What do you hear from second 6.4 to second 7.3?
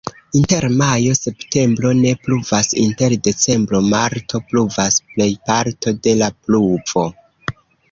pluvo.